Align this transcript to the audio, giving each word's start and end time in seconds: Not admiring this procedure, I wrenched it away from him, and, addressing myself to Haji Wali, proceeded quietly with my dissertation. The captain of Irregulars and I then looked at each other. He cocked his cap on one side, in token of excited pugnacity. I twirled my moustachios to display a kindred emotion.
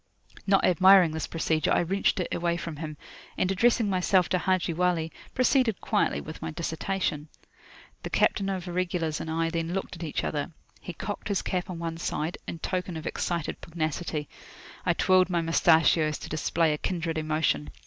Not 0.47 0.65
admiring 0.65 1.11
this 1.11 1.27
procedure, 1.27 1.71
I 1.71 1.81
wrenched 1.83 2.19
it 2.19 2.33
away 2.33 2.57
from 2.57 2.77
him, 2.77 2.97
and, 3.37 3.51
addressing 3.51 3.87
myself 3.87 4.29
to 4.29 4.39
Haji 4.39 4.73
Wali, 4.73 5.11
proceeded 5.35 5.79
quietly 5.79 6.19
with 6.19 6.41
my 6.41 6.49
dissertation. 6.49 7.29
The 8.01 8.09
captain 8.09 8.49
of 8.49 8.67
Irregulars 8.67 9.21
and 9.21 9.29
I 9.29 9.51
then 9.51 9.73
looked 9.75 9.95
at 9.95 10.03
each 10.03 10.23
other. 10.23 10.53
He 10.81 10.93
cocked 10.93 11.27
his 11.27 11.43
cap 11.43 11.69
on 11.69 11.77
one 11.77 11.97
side, 11.97 12.39
in 12.47 12.57
token 12.57 12.97
of 12.97 13.05
excited 13.05 13.61
pugnacity. 13.61 14.27
I 14.87 14.93
twirled 14.93 15.29
my 15.29 15.41
moustachios 15.41 16.17
to 16.17 16.29
display 16.29 16.73
a 16.73 16.79
kindred 16.79 17.19
emotion. 17.19 17.69